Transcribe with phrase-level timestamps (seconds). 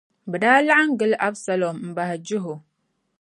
[0.29, 2.55] bɛ daa laɣim gili Absalom m-bahi jɛhi o.